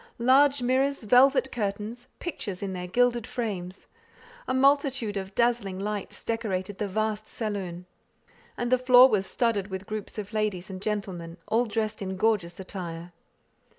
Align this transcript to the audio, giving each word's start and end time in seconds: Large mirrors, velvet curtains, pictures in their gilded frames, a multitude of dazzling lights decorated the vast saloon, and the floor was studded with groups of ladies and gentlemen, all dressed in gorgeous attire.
Large 0.17 0.63
mirrors, 0.63 1.03
velvet 1.03 1.51
curtains, 1.51 2.07
pictures 2.17 2.63
in 2.63 2.73
their 2.73 2.87
gilded 2.87 3.27
frames, 3.27 3.85
a 4.47 4.51
multitude 4.55 5.15
of 5.15 5.35
dazzling 5.35 5.77
lights 5.77 6.23
decorated 6.23 6.79
the 6.79 6.87
vast 6.87 7.27
saloon, 7.27 7.85
and 8.57 8.71
the 8.71 8.79
floor 8.79 9.07
was 9.07 9.27
studded 9.27 9.67
with 9.67 9.85
groups 9.85 10.17
of 10.17 10.33
ladies 10.33 10.71
and 10.71 10.81
gentlemen, 10.81 11.37
all 11.49 11.67
dressed 11.67 12.01
in 12.01 12.17
gorgeous 12.17 12.59
attire. 12.59 13.11